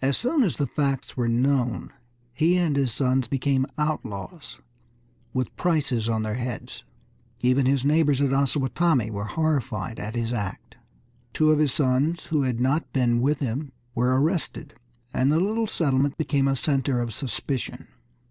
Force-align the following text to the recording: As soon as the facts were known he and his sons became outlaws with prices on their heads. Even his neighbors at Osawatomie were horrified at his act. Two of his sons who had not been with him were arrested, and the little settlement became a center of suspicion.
As 0.00 0.16
soon 0.16 0.44
as 0.44 0.56
the 0.56 0.66
facts 0.66 1.14
were 1.14 1.28
known 1.28 1.92
he 2.32 2.56
and 2.56 2.74
his 2.74 2.90
sons 2.90 3.28
became 3.28 3.66
outlaws 3.76 4.58
with 5.34 5.54
prices 5.56 6.08
on 6.08 6.22
their 6.22 6.36
heads. 6.36 6.84
Even 7.40 7.66
his 7.66 7.84
neighbors 7.84 8.22
at 8.22 8.32
Osawatomie 8.32 9.10
were 9.10 9.26
horrified 9.26 10.00
at 10.00 10.14
his 10.16 10.32
act. 10.32 10.76
Two 11.34 11.50
of 11.50 11.58
his 11.58 11.74
sons 11.74 12.24
who 12.28 12.44
had 12.44 12.60
not 12.60 12.90
been 12.94 13.20
with 13.20 13.40
him 13.40 13.72
were 13.94 14.18
arrested, 14.18 14.72
and 15.12 15.30
the 15.30 15.38
little 15.38 15.66
settlement 15.66 16.16
became 16.16 16.48
a 16.48 16.56
center 16.56 17.02
of 17.02 17.12
suspicion. 17.12 17.88